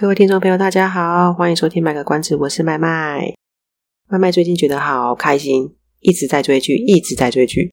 [0.00, 3.34] 各位听众朋友，大家好，欢迎收听《卖个关子》，我是麦麦。
[4.08, 7.72] 麦麦最近觉得好开心，一直在追剧，一直在追剧。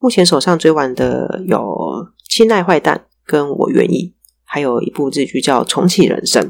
[0.00, 1.58] 目前手上追完的有
[2.28, 4.12] 《亲爱坏蛋》跟我愿意，
[4.42, 6.42] 还有一部日剧叫《重启人生》。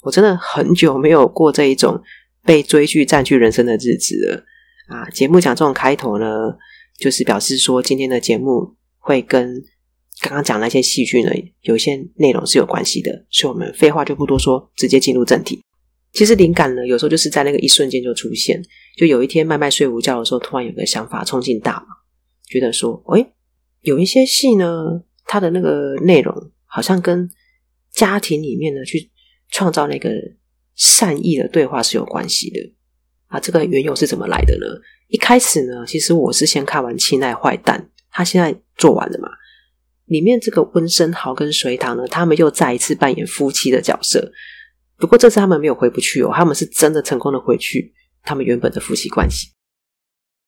[0.00, 2.02] 我真的很久没有过这一种
[2.42, 4.44] 被追剧占据人生的日子了
[4.88, 5.08] 啊！
[5.10, 6.26] 节目讲这种开头呢，
[6.98, 9.62] 就是表示说今天的节目会跟。
[10.20, 11.30] 刚刚讲那些戏剧呢，
[11.62, 15.62] 有一些内容是有关系的，所以我们废话就不多说，直接进入正题。
[16.12, 18.60] 其实灵感呢，有时候就是在那个一瞬间就出现。
[18.96, 21.86] 就有一天，麦麦睡午觉的时候，突然有个想法冲进大脑，
[22.48, 23.32] 觉得说，哎，
[23.82, 27.30] 有一些戏呢，它的那个内容好像跟
[27.92, 29.10] 家庭里面呢，去
[29.50, 30.10] 创造那个
[30.74, 32.58] 善意的对话是有关系的。
[33.28, 34.66] 啊，这个缘由是怎么来的呢？
[35.08, 37.80] 一开始呢，其实我是先看完《亲爱坏蛋》，
[38.10, 39.28] 他现在做完了嘛。
[40.10, 44.30] 里面这个温生豪跟隋棠呢，他们又再一次扮演夫妻的角色。
[44.96, 47.92] 不过这次他们没有回不去哦，他们是真的成功的回去
[48.24, 49.52] 他们原本的夫妻关系。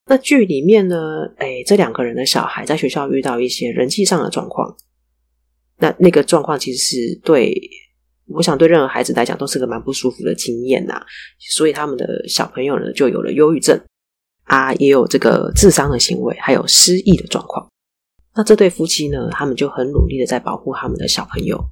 [0.06, 0.96] 那剧里面呢，
[1.36, 4.76] 哎，这两个人的小孩在学校遇到一些人际上的状况。
[5.78, 7.54] 那那个状况其实是对，
[8.26, 11.00] 我想对任何孩子来讲都是个蛮不舒服的经验呐。
[11.54, 13.80] 所以他们的小朋友呢，就有了忧郁症
[14.42, 17.71] 啊，也有这个自伤的行为，还有失忆的状况。
[18.34, 21.62] 那这对夫妻呢，他们就很努力的在保护他们的小朋友。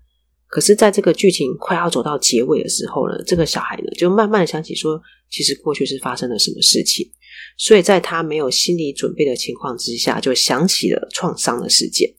[0.47, 5.01] 可是，在这个剧情快要走到结尾的时候呢，这个小孩呢，就慢慢想起说，
[5.31, 7.09] 其实过去是发生了什么事情。
[7.57, 12.13] 所以在他没有心理准备的情况之下，就想起了创伤的事件。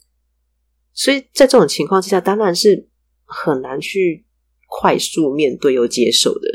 [0.94, 2.88] 所以在这种情况之下，当然是
[3.26, 4.26] 很难去
[4.80, 6.48] 快速面对又接受的。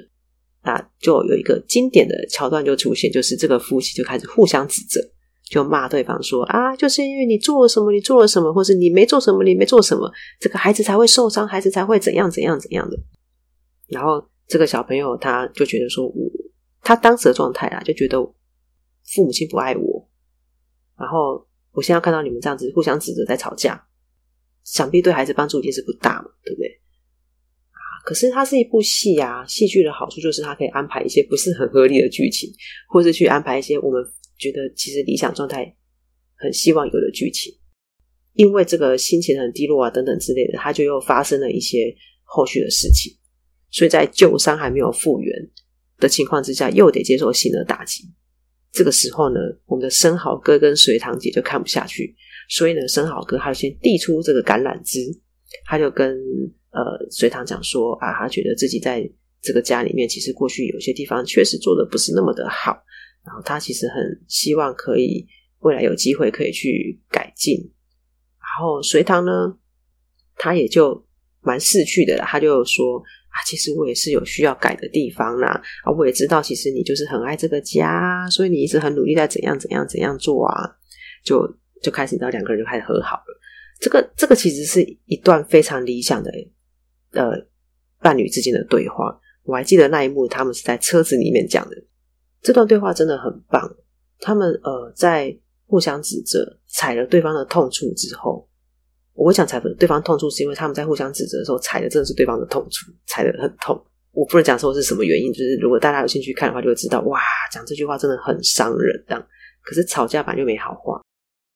[0.65, 5.01] 那就有一个经典的桥段就出现，就是这个夫妻就开始互相指责。
[5.49, 12.99] 就骂对方说啊，就是因为你做了什么，你做了什么，或是你没做什么，你没做什么，这个孩子才会受伤，孩子才会怎样怎样怎样的。
[13.87, 16.29] 然后这个小朋友他就觉得说，我
[16.83, 20.09] 他当时的状态啊，就觉得父母亲不爱我。
[20.99, 23.81] 然后我现在看到你们这样子互相指责在吵架，
[24.65, 26.69] 想必对孩子帮助一定是不大嘛，对不对？
[28.05, 32.53] 可是它是一部戏啊，戏剧的好处就是它可以安排一些不是很合理的剧情，
[32.89, 34.05] 或是去安排一些我们。
[34.39, 35.77] 觉得其实理想状态
[36.37, 37.53] 很希望有的剧情，
[38.35, 43.13] 因为这个心情很低落啊等等之类的，他就又发生了一些后续的事情，
[43.71, 45.51] 所以在旧伤还没有复原
[45.99, 48.05] 的情况之下，又得接受新的打击。
[48.73, 52.15] 这个时候呢，我们的生蚝哥跟隋棠姐就看不下去，
[52.51, 55.01] 所以呢，生蚝哥他就先递出这个橄榄枝，
[55.65, 56.15] 他就跟
[56.73, 59.11] 呃隋棠讲说啊，他觉得自己在
[59.41, 62.77] 这个家里面，其实过去有些地方确实做的不是那么的好。
[63.27, 65.27] 然后他其实很希望可以
[65.59, 67.59] 未来有机会可以去改进。
[68.39, 69.59] 然后隋唐呢，
[70.37, 71.05] 他也就
[71.41, 75.61] 蛮识趣的啦，他就说啊，其实我也是有需要改的地方啦。
[75.85, 80.77] 啊，我也知道其实你就是很爱这个家，所以你一直很努力在怎样怎样怎样做啊。
[81.25, 81.45] 就
[81.83, 83.41] 就开始到两个人就开始和好了。
[83.81, 86.31] 这个这个其实是一段非常理想的
[87.11, 87.33] 呃
[88.01, 89.21] 伴侣之间的对话。
[89.43, 91.77] 我还记得那一幕，他们是在车子里面讲的。
[92.47, 93.69] 这段对话真的很棒。
[94.21, 95.37] 他们呃，在
[95.67, 98.49] 互相指责、踩了对方的痛处之后，
[99.15, 103.77] 我讲踩了对方痛处，是因为他们在互相指责的时候踩的真的是对方的痛处，踩得很痛。
[104.13, 107.21] 我不能讲说是什么原因，就是如果大家有兴趣看的话，就会知道哇，
[107.51, 109.05] 讲这句话真的很伤人。
[109.09, 109.27] 这样，
[109.65, 111.03] 可是吵架版就没好话，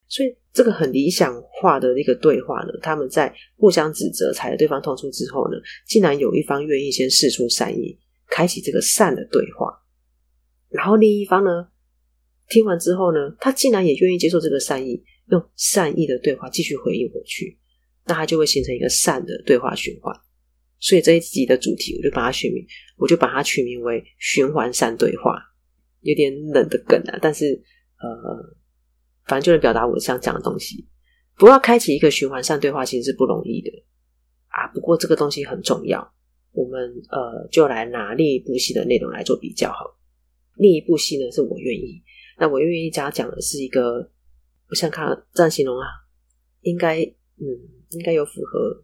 [0.09, 5.55] 所以这个很理想化的一个对话呢，他们在互相指责、踩了对方痛处之后呢，
[5.87, 9.73] 竟然有一方愿意先试出善意，开启这个善的对话。
[10.71, 11.67] 然后另一方呢，
[12.49, 17.59] 听完之后呢，他竟然也愿意接受这个善意，用善意的对话继续回应回去，
[18.05, 20.15] 那他就会形成一个善的对话循环。
[20.79, 22.65] 所以这一集的主题，我就把它取名，
[22.97, 25.39] 我就把它取名为“循环善对话”，
[26.01, 27.53] 有点冷的梗啊，但是
[27.99, 28.57] 呃，
[29.25, 30.87] 反正就能表达我想讲的东西。
[31.35, 33.69] 不过要开启一个循环善对话，其实是不容易的
[34.47, 34.67] 啊。
[34.73, 36.13] 不过这个东西很重要，
[36.51, 39.97] 我们呃，就来拿另一部戏的内容来做比较好。
[40.55, 42.01] 另一部戏呢，是我愿意。
[42.39, 44.09] 那我愿意家讲的是一个，
[44.69, 45.85] 我想看这样形容啊，
[46.61, 47.45] 应该嗯，
[47.91, 48.83] 应该有符合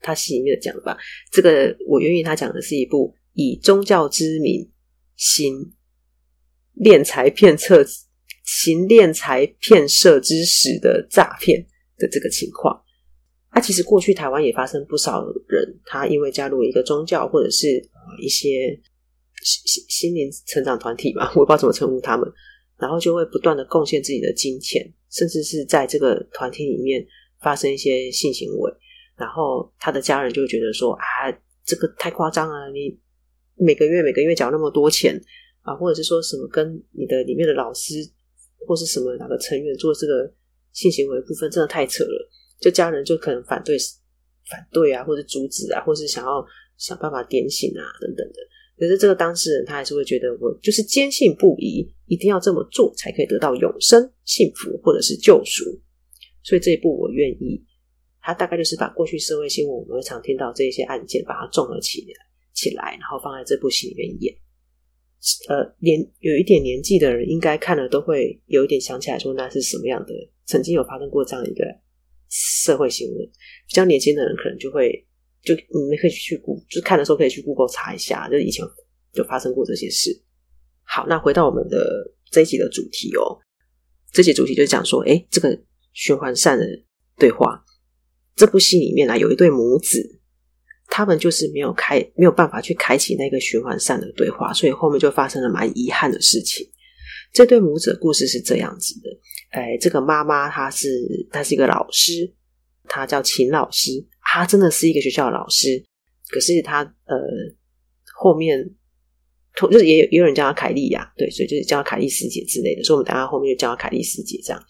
[0.00, 0.96] 他戏里面的讲的吧。
[1.32, 4.70] 这个我愿意他讲的是一部以宗教之名
[5.16, 5.72] 行
[6.76, 7.84] 敛财骗策、
[8.44, 11.64] 行敛财骗色之实的诈骗
[11.96, 12.82] 的这个情况。
[13.48, 17.68] 啊，其实过去台湾也发生不少人，他因为加入一个宗教或者是
[18.20, 18.78] 一些
[19.44, 22.26] 心心灵成长团体嘛， 我不知道怎么称呼他们，
[22.78, 27.06] 然后就会不断的贡献自己的金钱，甚至是在这个团体里面
[27.40, 28.72] 发生一些性行为，
[29.16, 31.04] 然后他的家人就觉得说啊，
[31.64, 32.98] 这个太夸张了，你
[33.56, 35.14] 每个月每个月缴那么多钱
[35.60, 37.94] 啊，或者是说什么跟你的里面的老师
[38.66, 40.32] 或是什么哪个成员做这个
[40.72, 42.30] 性行为的部分，真的太扯了，
[42.60, 43.76] 就家人就可能反对
[44.50, 46.44] 反对啊，或者阻止啊，或是想要
[46.78, 48.38] 想办法点醒啊等等的。
[48.76, 55.64] 可是这个当事人他还是会觉得，我就是坚信不疑，一定要这么做才可以得到永生、幸福或者是救赎。
[56.42, 57.64] 所以这一部我愿意。
[58.26, 62.14] 他大概就是把过去社会新闻我们会常听到这些案件，把它综合起来
[62.54, 64.34] 起来，然后放在这部戏里面演。
[65.48, 70.14] 呃，年有一点年纪的人应该看了都会有一点想起来，说那是什么样的？
[70.46, 71.64] 曾经有发生过这样一个
[72.30, 73.26] 社会新闻。
[73.68, 75.06] 比较年轻的人可能就会。
[75.44, 78.64] 就你们可以去故就看的时候可以去 Google 查一下，就以前
[79.12, 80.10] 就发生过这些事。
[80.82, 81.78] 好，那回到我们的
[82.30, 83.38] 这一集的主题哦，
[84.10, 85.58] 这集主题就讲说，哎，这个
[85.92, 86.66] 循环扇的
[87.18, 87.62] 对话，
[88.34, 90.20] 这部戏里面啊有一对母子，
[90.86, 96.66] 他们就是没有开，没有办法去开启那个循环扇的对话，所以后面就发生了蛮遗憾的事情。
[97.32, 99.10] 这对母子的故事是这样子的，
[99.50, 100.88] 哎，这个妈妈她是
[101.30, 102.32] 她是一个老师，
[102.84, 103.90] 她叫秦老师。
[104.34, 105.80] 他真的是一个学校的老师，
[106.28, 107.16] 可是他呃
[108.16, 108.68] 后面
[109.54, 114.60] 就是也有也有人叫他凯莉呀，对，所以就是叫他凯莉师姐之类的，所以我们等下后面就叫他凯莉师姐这样。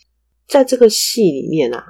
[0.46, 1.82] 在这个戏里面啊，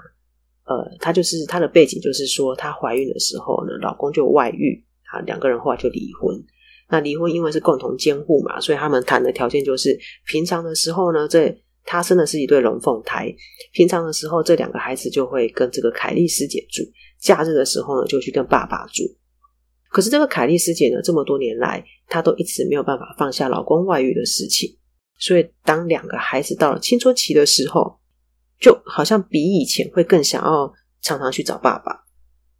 [0.67, 4.81] 呃，他就是他的背景就是说，她怀孕的时候呢，老公就外遇，
[5.13, 6.41] 啊，两个人后来就离婚。
[6.89, 9.99] 那离婚因为是共同监护嘛，所以他们谈的条件就是
[10.29, 11.53] 平常的时候呢，这
[11.85, 13.35] 他生的是一对龙凤胎，
[13.73, 16.85] 平常的时候这两个孩子就会跟这个凯莉师姐住。
[17.25, 19.03] 假日的时候呢，就去跟爸爸住。
[19.89, 24.77] 可是这个凯莉师姐呢，这么多年来，她都一直没有办法放下老公外遇的事情。
[25.19, 27.99] 所以，当两个孩子到了青春期的时候，
[28.61, 31.93] 就好像比以前会更想要常常去找爸爸。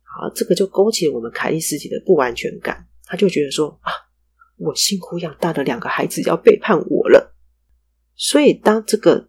[0.03, 2.87] 好，这个就勾起我们凯莉师姐的不安全感。
[3.05, 3.93] 她就觉得说啊，
[4.57, 7.37] 我辛苦养大的两个孩子要背叛我了。
[8.17, 9.29] 所以，当这个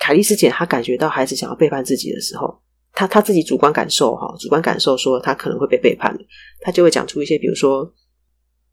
[0.00, 2.63] 凯莉师姐她感觉到孩子想要背叛自己的时候，
[2.96, 6.16] 他他自己主观感受哈，主观感受说他可能会被背叛，
[6.60, 7.92] 他就会讲出一些，比如说，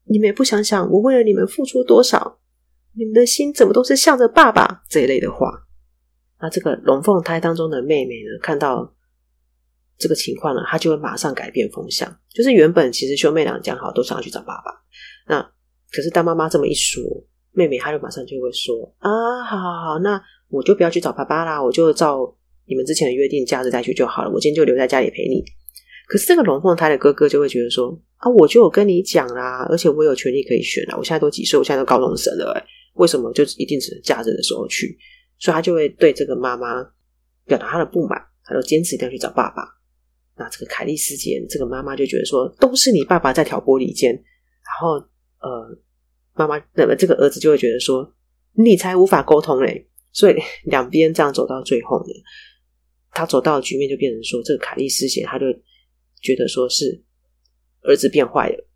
[0.06, 2.38] 你们也不想想我为了你们付出多少，
[2.94, 5.52] 你们的心怎么都是向着爸爸这一类的话。
[6.40, 8.94] 那这个龙凤胎当中的妹妹呢，看到
[9.98, 14.72] 这个情况呢，她就会马上改变风向，就是原本其实兄妹俩讲好都想要去找爸爸，
[15.28, 15.42] 那
[15.92, 17.02] 可是当妈妈这么一说，
[17.54, 19.10] 妹妹她就马上就会说啊，
[19.44, 22.38] 好好好，那我就不要去找爸爸啦，我就照。
[22.72, 24.32] 你们之前的约定，假日再去就好了。
[24.32, 25.44] 我今天就留在家里陪你。
[26.08, 30.96] 可是这个龙凤胎的哥哥就会觉得说：啊，我就有跟你讲啦，而且我有权利可以选啦。
[30.98, 31.60] 我现在都几岁？
[31.60, 34.98] 我现在都高中生了，欸，为什么就一定只能假日的时候去？
[35.38, 36.82] 所以他就会对这个妈妈
[37.46, 39.64] 表达他的不满，他就坚持一定要去找爸爸。
[40.38, 44.14] 那这个凯莉师姐，这个妈妈就觉得说，都是你爸爸在挑拨离间。
[44.14, 44.96] 然后
[45.42, 45.78] 呃，
[46.36, 48.14] 妈妈那么这个儿子就会觉得说，
[48.54, 49.90] 你才无法沟通嘞。
[50.14, 50.36] 所以
[50.66, 52.14] 两边这样走到最后呢。
[53.12, 55.46] 他走到的局面就变成说，这个凯莉师姐，他就
[56.22, 57.04] 觉得说是
[57.84, 58.68] 儿子变坏了。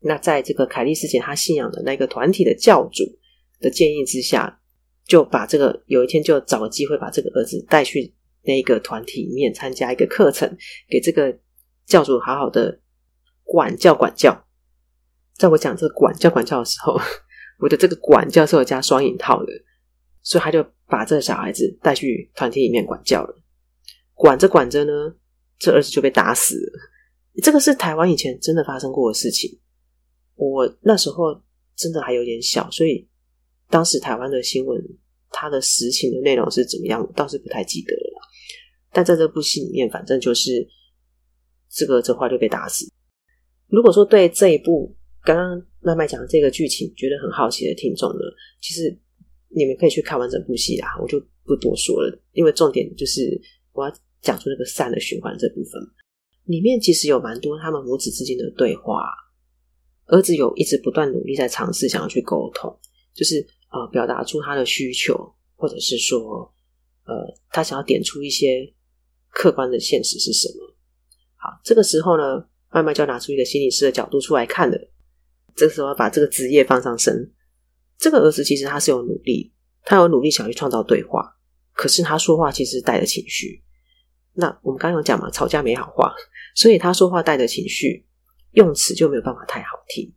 [0.00, 3.04] 那在这个凯莉师姐她信仰的那个团体的教主
[3.60, 4.60] 的建议之下，
[5.06, 8.12] 就把这个有一天就找个机会把这个儿子带去
[8.42, 10.56] 那个团体里面参加一个课程，
[10.88, 11.38] 给这个
[11.86, 12.80] 教主好好的
[13.44, 14.46] 管教管教。
[15.34, 17.00] 在我讲这个管教管教的时候，
[17.60, 19.52] 我的这个管教是有加双引号的，
[20.22, 23.38] 所以他就把这个小孩子带去团体里面管教了。
[24.22, 24.92] 管着管着呢，
[25.58, 26.72] 这儿子就被打死了。
[27.42, 29.50] 这个是台湾以前真的发生过的事情。
[30.36, 31.42] 我那时候
[31.74, 33.08] 真的还有点小，所以
[33.68, 34.80] 当时台湾的新闻，
[35.30, 38.20] 它的实情的内容是怎么样，我倒是不太记得了。
[38.92, 40.64] 但在这部戏里面，反正就是
[41.68, 42.88] 这个这话就被打死。
[43.66, 48.20] 如果说对这一部刚刚麦麦讲的这个剧情觉得很好奇的听众呢，
[48.60, 48.96] 其实
[49.48, 53.20] 你们可以去看完整部戏啦，我就不多说了，因为重点就是
[53.72, 53.92] 我要。
[54.22, 55.82] 讲出那个善的循环这部分，
[56.44, 59.10] 里面其实有蛮多他们母子之间的对话。
[60.06, 62.76] 儿子有一直不断努力在尝试想要去沟通，
[63.14, 65.14] 就是呃表达出他的需求，
[65.54, 66.52] 或者是说
[67.04, 67.14] 呃
[67.50, 68.72] 他想要点出一些
[69.30, 70.76] 客观的现实是什么。
[71.36, 74.76] 好，这个时候呢，慢慢就要拿出一个心理师的角度出来看了。
[75.54, 77.32] 这个时候要把这个职业放上身。
[77.98, 79.52] 这个儿子其实他是有努力，
[79.84, 81.36] 他有努力想去创造对话，
[81.72, 83.62] 可是他说话其实带着情绪。
[84.34, 86.14] 那我们刚刚有讲嘛，吵架没好话，
[86.54, 88.06] 所以他说话带着情绪，
[88.52, 90.12] 用词就没有办法太好听。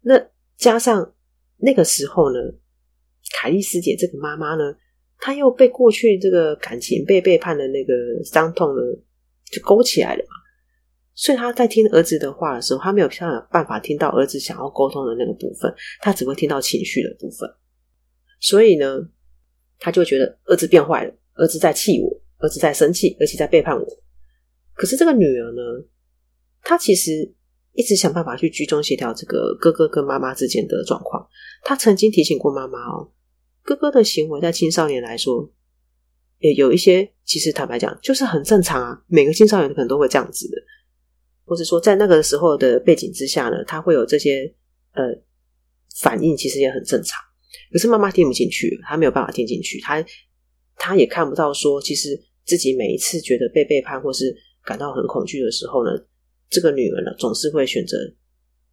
[0.00, 0.14] 那
[0.56, 1.14] 加上
[1.56, 2.38] 那个时候呢，
[3.38, 4.74] 凯莉师姐这个妈妈呢，
[5.18, 7.92] 她又被过去这个感情被背叛的那个
[8.24, 8.82] 伤痛呢，
[9.52, 10.30] 就勾起来了嘛。
[11.14, 13.08] 所以她在听儿子的话的时候，她没有
[13.50, 17.48] 办法听到儿子想要沟通的那个部分，她只会听到情绪的部分。
[18.40, 18.98] 所以呢，
[19.78, 22.22] 她就觉得儿子变坏了，儿子在气我。
[22.46, 23.84] 儿子在生气，而且在背叛我。
[24.72, 25.60] 可是这个女儿呢，
[26.62, 27.34] 她其实
[27.72, 31.28] 一直想办法去居中协调这个哥哥跟妈妈之间的状况。
[31.64, 33.10] 她曾经提醒过妈妈哦，
[33.62, 35.52] 哥哥的行为在青少年来说，
[36.38, 39.02] 也有一些其实坦白讲就是很正常啊。
[39.08, 40.56] 每个青少年可能都会这样子的，
[41.44, 44.54] 或者说在那个时候的背景之下呢，他会有这些
[44.92, 45.02] 呃
[46.00, 47.20] 反应，其实也很正常。
[47.72, 50.04] 可是妈妈听不进去，她没有办法听进去，她。
[50.78, 54.34] 他也看不到说，其实自己每一次觉得被背叛或是
[54.64, 55.90] 感到很恐惧的时候呢，
[56.48, 57.98] 这个女儿呢总是会选择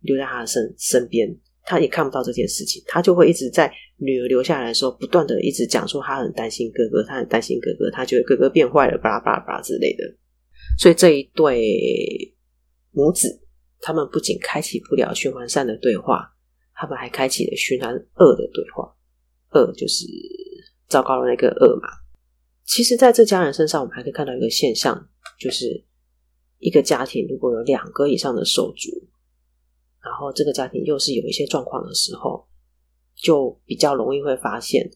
[0.01, 1.35] 留在他的身身边。
[1.65, 10.03] 他也看不到这件事情，他就会一直在女儿留下来的时候，不断的一直讲说他很担心哥哥，他很担心哥哥，他觉得哥哥变坏了，巴拉巴拉巴拉之类的。
[10.77, 12.35] 所以这一对
[12.91, 13.41] 母子，
[13.79, 16.29] 他们不仅开启不了循环善的对话，
[16.75, 18.93] 他们还开启了循环恶的对话。
[19.51, 20.05] 恶就是。
[20.89, 21.87] 糟糕的那个恶嘛，
[22.65, 25.83] 其实在这家人身上，我们还可以看到一个现象，就是
[26.59, 28.89] 一个家庭如果有两个以上的手足，
[30.01, 32.47] 然后这个家庭又是有一些状况的时候，
[33.15, 34.89] 就比较容易会发现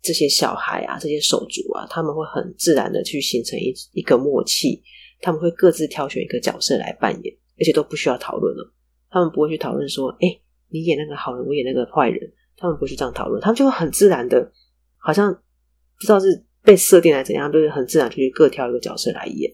[0.00, 4.82] 这些小孩啊，这些手足啊，他们会很自然的去形成一一个默契，
[5.20, 8.72] 他们会各自挑选一个角色来扮演，而且都不需要讨论了，
[9.10, 14.50] 他们不会去讨论说，哎，你演那个好人，我演那个坏人，他们不会去这样讨论，他们就会很自然的。
[14.96, 19.50] 好像不知道是被设定来怎样，就是很自然就去各挑一个角色来演。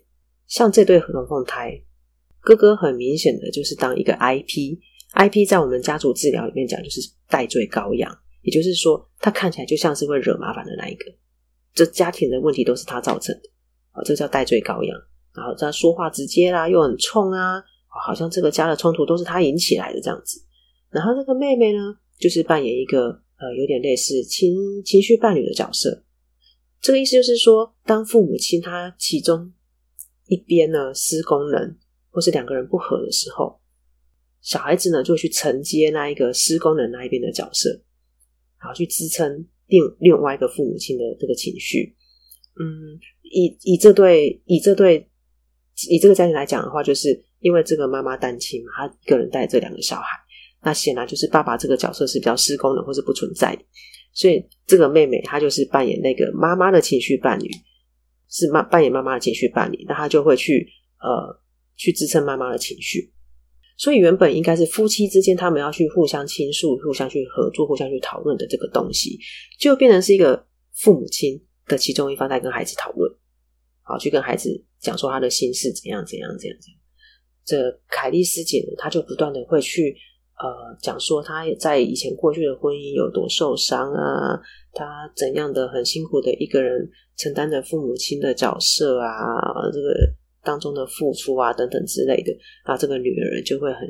[0.48, 1.80] 像这对龙凤胎，
[2.40, 11.04] 哥哥很明显的就是当一个 IP，IP 在我们家族治疗里面讲就是代罪羔羊，也就是说他看起来就像是会惹麻烦的那一个，
[11.72, 13.42] 这家庭的问题都是他造成的，
[13.92, 14.98] 啊，这叫代罪羔羊。
[15.36, 17.62] 然后他说话直接啦，又很冲啊，
[18.04, 20.42] 好像这个家的冲突都是他引起来的这样子。
[20.90, 21.78] 然后那个妹妹呢，
[22.18, 23.20] 就是扮演一个。
[23.36, 24.54] 呃，有点类似情
[24.84, 26.03] 情绪伴侣的角色。
[26.84, 29.50] 这个意思就是说，当父母亲他其中
[30.26, 31.74] 一边呢失功能，
[32.10, 33.58] 或是两个人不和的时候，
[34.42, 37.70] 小孩子呢就会去承接那一个失功能那一边的角色，
[38.60, 41.96] 然后去支撑另另外一个父母亲的这个情绪。
[42.60, 45.08] 嗯，以以这对以这对
[45.88, 50.06] 以这个家庭来讲的话，就是因为这个妈妈单亲嘛，她一个人带这两个小孩。
[50.62, 53.58] 那显然就是爸爸这个角色是比较失功的，或是不存在，
[54.14, 57.50] 所以这个妹妹她就是扮演那个妈妈的情绪伴侣，
[58.30, 60.66] 是妈扮演妈妈的情绪伴侣，那她就会去
[61.00, 61.42] 呃
[61.76, 63.12] 去支撑妈妈的情绪。
[63.76, 69.18] 所以原本应该是夫妻之间他们要去互相倾诉、互相去合作、互相去讨论的这个东西，
[69.58, 73.12] 就变成是一个父母亲的其中一方在跟孩子讨论，
[73.82, 76.80] 好去跟孩子讲说他的心事怎样怎样怎样怎样。
[77.44, 79.96] 这凯莉师姐呢，她就不断的会去。
[80.36, 84.34] 呃，讲说他在以前过去的婚姻有多受伤啊，
[84.72, 89.08] 他怎样的很辛苦的一个人承担着父母亲的角色啊，
[89.72, 89.94] 这个
[90.42, 93.82] 当中的付出啊等等之类的，啊，这个女儿就会很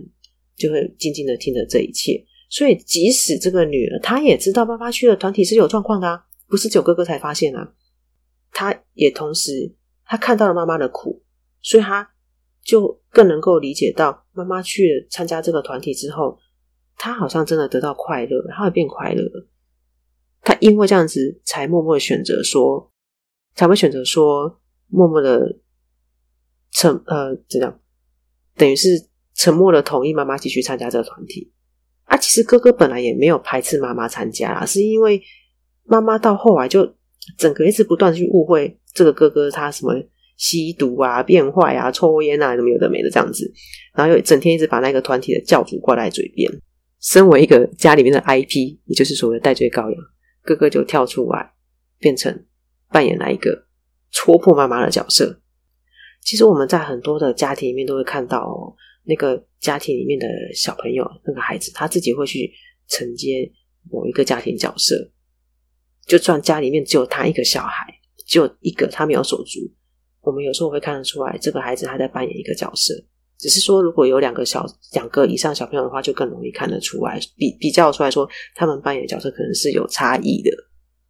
[0.55, 2.23] 就会静静的听着这一切。
[2.51, 7.73] 所以，即使这个女儿她也知道爸爸去的团体是有状况的啊，不是九哥哥才发现啊，
[8.53, 9.75] 她也同时
[10.05, 11.23] 她看到了妈妈的苦，
[11.63, 12.11] 所以她。
[12.65, 16.39] 就更能够理解到，妈妈去参加这个团体之后，
[16.97, 19.47] 她好像真的得到快乐，她会变快乐了。
[20.41, 22.91] 她因为这样子，才默默的选择说，
[23.55, 25.59] 才会选择说，默默的
[26.73, 27.81] 沉呃，怎样？
[28.57, 28.89] 等于是
[29.35, 31.53] 沉默的同意妈妈继续参加这个团体。
[32.05, 35.23] 啊，其实哥哥本来也没有排斥妈妈参加啦，是因为
[35.85, 36.95] 妈妈到后来就
[37.37, 39.93] 整个一直不断去误会这个哥哥他什么。
[40.37, 43.51] 吸毒啊，变坏啊，抽烟啊，什么有的没的这样子，
[43.95, 46.51] 然后又整天一直把那个团体的教主挂在嘴边。
[47.01, 50.01] 身为一个家里面的 IP，也就是所谓的代罪羔羊，
[50.43, 51.53] 哥哥就跳出来，
[51.99, 52.47] 变成
[52.91, 53.67] 扮演那一个
[54.11, 55.43] 戳破妈妈的角色。
[56.23, 58.75] 其实我们在很多的家庭里面都会看到，
[59.05, 62.51] 那个家庭里面的小朋友，那个孩子他自己会去
[62.89, 63.53] 承接
[63.91, 65.13] 某一个家庭角色，
[66.07, 67.87] 就算家里面只有他一个小孩，
[68.27, 69.61] 只有一个他没有手足。
[70.25, 72.95] 我们有时候会看得出来，这个孩子他在扮演一个角色。
[73.39, 80.51] 只是说，如果有两个小两个以上小朋友的话，就更容易看得出来，比比较出来说，他们扮演的角色可能是有差异的。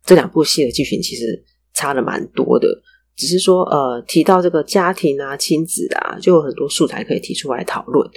[0.05, 1.45] 这两部戏的剧情其实
[1.75, 2.69] 差的蛮多的。
[3.15, 8.11] 只是说，呃，提到这个家庭啊、亲子啊，就有很多素材可以提出来讨论。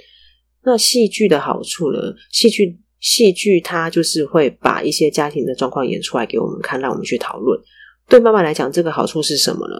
[0.64, 1.98] 那戏剧的好处呢？
[2.32, 7.60] 戏剧戏剧它就是会把一些家庭的状况演出来给我们看，让我们去讨论。
[8.08, 9.76] 对妈妈来讲，这个好处是什么呢？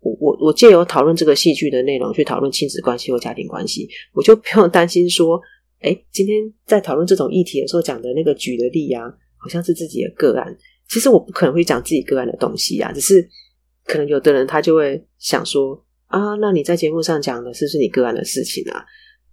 [0.00, 5.40] 我我我借由讨论这个戏剧的内容去讨论亲子关系或家庭关系，我就不用担心说，
[5.80, 9.04] 哎，今天在讨论这种议题的时候讲的那个举的例啊，
[9.36, 10.56] 好像是自己的个案。
[10.88, 13.28] 其实我不可能会讲自己个案的东西啊，只是
[13.84, 18.84] 可能有的人他就会想说啊，那你在节目上讲的是不是你个案的事情啊？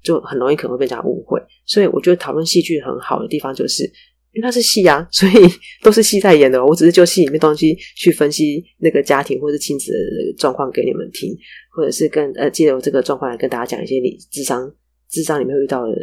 [0.03, 1.41] 就很容易可能会被人家误会。
[1.65, 3.89] 所以我觉得讨论戏剧很好的地方就是。
[4.33, 5.31] 因为它是戏啊，所以
[5.81, 6.63] 都是戏在演的。
[6.63, 11.35] 我只是就戏里面东西去分析那个家庭或者亲子的状况给你们听，
[11.75, 14.71] 或者是跟呃借由这个状况来跟大家讲一些理智商
[15.09, 15.93] 智商里面会遇到的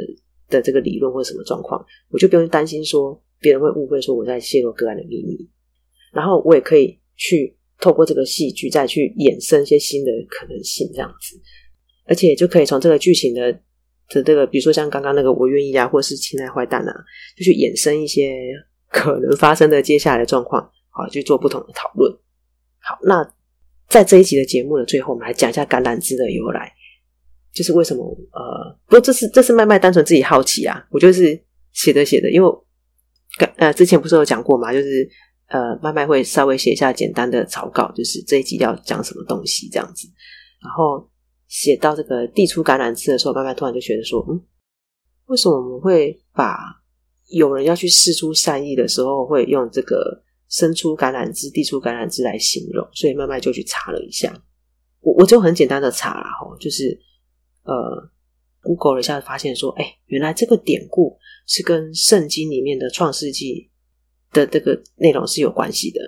[0.49, 5.39] 的这个理论或者什么状况，我就不用担心说别人会误会说我在泄露个案的秘密。
[6.13, 11.41] 然后我也可以去透过这个戏剧再去衍生一些新的可能性，这样子，
[12.07, 13.61] 而且就可以从这个剧情的。
[14.11, 16.95] 的这个，比如说像刚刚那个，我愿意啊，或是亲爱坏蛋啊，
[17.37, 18.35] 就去衍生一些
[18.91, 22.13] 可能发生的接下来的状况，好，去做不同的讨论。
[22.81, 23.27] 好，那
[23.89, 26.71] 在这一集的节目的最后，我们来讲一下橄榄枝的由来，
[27.53, 28.05] 就是为什么？
[28.33, 31.41] 呃，不过这是这是麦麦单纯自己好奇啊，我就是
[31.73, 32.49] 写的写的，因为
[33.57, 35.09] 呃之前不是有讲过嘛，就是
[35.49, 40.07] 呃麦麦会稍微写一下简单的草稿，就是这一集要讲什么东西这样子，
[40.63, 41.09] 然后。
[41.55, 44.43] 写到这个递出橄榄枝的时候，慢慢突然就觉得说：“嗯，
[45.27, 46.59] 为什么我们会把
[47.29, 54.37] 有人要去释出善意的时候，会用这个伸出橄榄枝、递出橄榄枝来形容？”所以慢慢就去查了一下。
[54.99, 57.01] 我我就很简单的查了哈，就是
[57.63, 58.11] 呃
[58.61, 63.71] ，Google 了一下，发现说：“哎，原来这个典故是跟圣经里面的创世纪
[64.33, 66.01] 的这个内容是有关系的。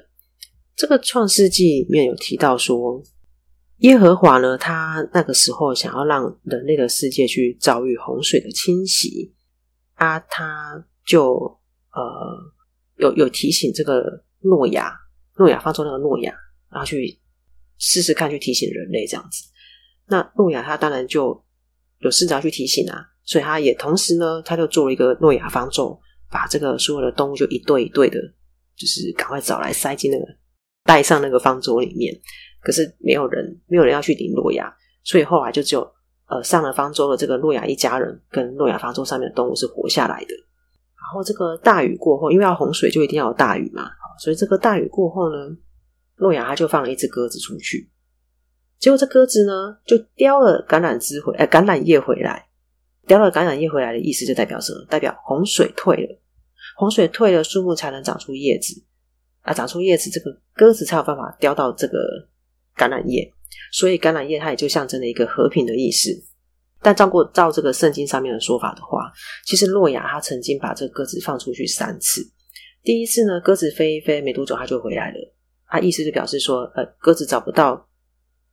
[0.74, 3.00] 这个创世纪里面有提到说。”
[3.78, 9.34] 耶和华呢，他那个时候想要让人类的世界去遭遇洪水的侵袭
[9.94, 11.34] 啊，他就
[11.92, 12.02] 呃
[12.96, 14.92] 有有提醒这个诺亚，
[15.36, 16.34] 诺亚方舟那个诺亚，
[16.70, 17.20] 然后去
[17.78, 19.44] 试试看去提醒人类这样子。
[20.06, 21.44] 那诺亚他当然就
[21.98, 28.18] 有试着要去提醒啊，所以他也同时呢，他就做了一个诺亚方舟，把这个所有的动物就一对一对的，
[28.74, 30.24] 就是赶快找来塞进那个
[30.84, 32.18] 带上那个方舟里面。
[32.66, 34.74] 可是没有人，没有人要去领诺亚，
[35.04, 35.88] 所以后来就只有
[36.26, 40.34] 呃上了方舟的这个诺亚一家人跟诺亚方舟上面的动物是活下来的。
[40.96, 45.56] 然后这个大雨过后，因为要洪水就一定要有大雨嘛，所以这个大雨过后呢，
[46.16, 47.88] 诺亚他就放了一只鸽子出去，
[48.80, 52.48] 结果这鸽子呢就叼了橄榄枝回，呃橄榄叶回来，
[53.06, 54.84] 叼了橄榄叶回来的意思就代表什么？
[54.90, 56.20] 代表洪水退了，
[56.76, 58.82] 洪水退了，树木才能长出叶子
[59.42, 61.96] 啊，长出叶子，这个鸽子才有办法叼到这个。
[62.76, 63.32] 橄榄叶，
[63.72, 66.10] 所以橄榄叶它也就象征了一个和平的意思。
[66.82, 69.10] 但照过照这个圣经上面的说法的话，
[69.44, 72.22] 其实诺亚他曾经把这鸽子放出去三次。
[72.82, 75.34] 第一次呢，鸽子飞一飞没多久，它就回来了。
[75.68, 77.88] 它意思就表示说，呃，鸽子找不到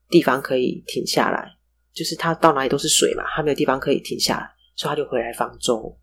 [0.09, 1.47] 地方可以停下来，
[1.93, 5.95] 就是它到哪里都是水嘛，它没有地方可以停下来，所以它就回来方舟。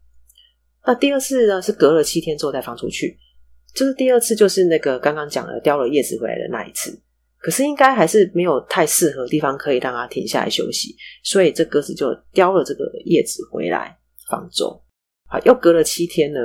[0.86, 3.18] 那第二次呢，是隔了七天之后再放出去，
[3.74, 7.02] 就是第二次就是那个刚刚讲的叼了叶子回来的那一次。
[7.40, 13.98] 可是应该还是没有太适合的地方可以让它停下来休息，所以这鸽子就叼了这个叶子回来
[14.28, 14.80] 方舟。
[15.26, 16.38] 好，又隔了七天呢，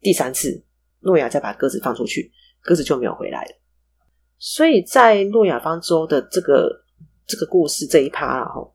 [0.00, 0.64] 第三次
[1.00, 3.50] 诺亚再把鸽子放出去，鸽子就没有回来了。
[4.38, 6.70] 所以在诺亚方舟的这个
[7.26, 8.74] 这个故事这一趴，然后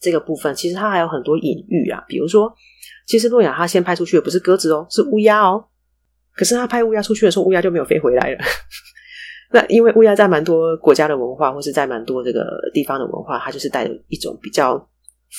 [0.00, 2.52] 这个部分其实它还有很多隐喻啊，比如说，
[3.06, 5.64] 其实诺亚他先派出去的不是鸽子哦，是乌鸦哦。
[6.32, 8.38] 可是他派乌鸦出去的时候，乌鸦就没有飞回来了。
[9.50, 14.76] 那因为乌鸦在蛮多国家的文化，或是在蛮多这个地方的文化，它就是带有一种比较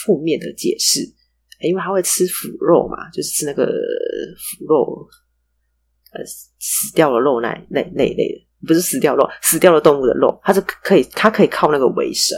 [0.04, 1.02] 负面的解释，
[1.62, 5.08] 因为它会吃腐肉嘛，就是吃那个腐肉，
[6.13, 12.36] 呃，死掉了肉那那那一类的，不是死掉肉，死掉了动物的肉，它是可以，它可以靠那个为生，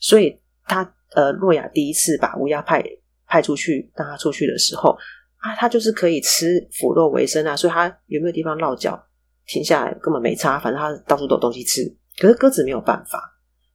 [0.00, 0.82] 所以它
[1.14, 2.84] 呃，诺亚第一次把乌鸦派
[3.28, 4.90] 派出去，让它出去的时候
[5.36, 9.00] 啊，它就是可以吃腐肉为生啊，所以它有没有地方落脚？
[9.46, 11.82] 停下来根本没差，反正它到处都有东西吃。
[12.18, 13.20] 可是鸽子没有办法，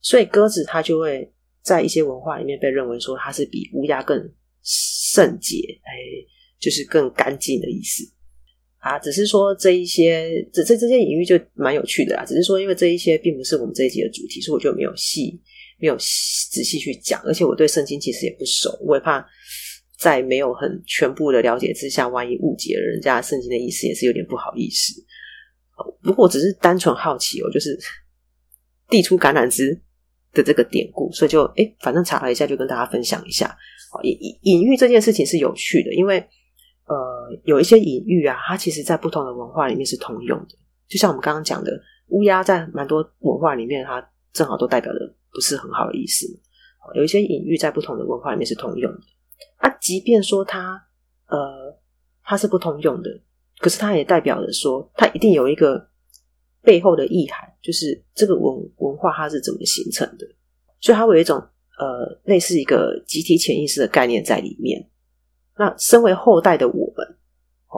[0.01, 1.32] 所以鸽子它就会
[1.63, 4.17] 在一些文化里面被认为说它是比乌鸦更
[4.63, 5.91] 圣洁，哎，
[6.60, 8.03] 就是更干净的意思
[8.77, 8.99] 啊。
[8.99, 12.23] 只是说这一些，这这这些隐喻就蛮有趣的啦。
[12.23, 15.41] 只是说，因为这一些并不是我们这一集的主题，所以我就没有细
[15.80, 19.25] 没有仔细去讲，而且我对圣经其实也不熟，我也怕
[19.99, 24.93] 在没有很全部的了解之下，万一误解了人家圣经的意思，也是有点不好意思。
[26.07, 27.77] 不过我只是单纯好奇哦， 就是
[28.87, 29.79] 递出橄榄枝
[30.31, 33.55] 的这个典故，所以就诶，反正查了一下，就跟大家分享一下。
[34.03, 36.19] 隐隐喻这件事情是有趣的，因为
[36.85, 36.95] 呃，
[37.43, 40.55] 有一些隐喻啊，它其实在不同的文化里面是通用的。
[40.87, 41.71] 就像我们刚刚讲的，
[42.07, 44.99] 乌鸦在蛮多文化里面，它正好都代表的
[45.33, 46.27] 不是很好的意思。
[46.95, 48.99] 有一些隐喻在不同的文化里面是通用的。
[49.57, 50.81] 啊，即便说它
[51.27, 51.75] 呃
[52.23, 53.09] 它是不通用的，
[53.59, 55.87] 可是它也代表着说，它一定有一个
[56.67, 60.27] 背后的意涵，就是这个文文化它是怎么形成的，
[60.82, 61.38] 所以它会有一种
[61.80, 64.86] 呃类似一个集体潜意识的概念在里面。
[65.58, 67.08] 那身为后代的我们，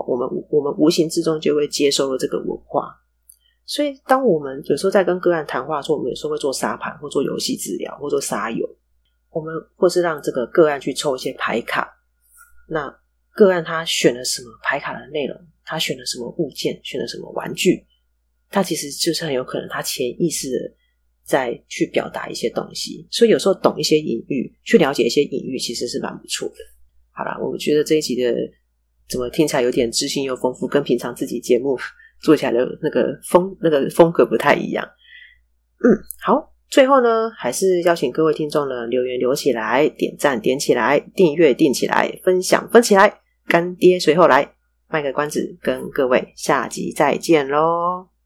[0.08, 2.96] 我们我们无形之中就会接收了这个文化。
[3.64, 8.68] 所以，当我们有时候在跟个案谈话的时候，我们有时候会做沙盘，或做游戏治疗，或做沙游。
[9.30, 11.88] 我们或是让这个个案去抽一些牌卡。
[12.68, 12.92] 那
[13.36, 15.40] 个案他选了什么牌卡的内容？
[15.64, 16.82] 他选了什么物件？
[16.84, 17.86] 选了什么玩具？
[18.50, 20.58] 他其实就是很有可能他潜意识的
[21.24, 23.08] 在去表达一些东西。
[23.12, 26.56] 所以有时候懂一些隐喻，去了解一些隐喻，其实是蛮不错的。
[27.12, 28.34] 好啦，我觉得这一集的
[29.08, 31.78] 怎么听起来有点知性又丰富，跟平常自己节目。
[32.22, 34.86] 做起来的那个风那个风格不太一样，
[35.82, 35.88] 嗯，
[36.22, 44.54] 好，最后呢，还是邀请各位听众呢留言留起来，点赞点起来，订阅订起来，分享分起来，干爹随后来，
[44.90, 48.10] 卖个关子，跟各位下集再见喽，